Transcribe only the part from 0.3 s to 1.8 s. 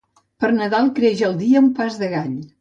Per Nadal, creix el dia un